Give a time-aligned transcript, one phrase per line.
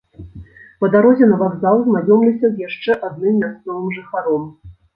[0.83, 4.53] Па дарозе на вакзал знаёмлюся з яшчэ адным мясцовым жыхаром.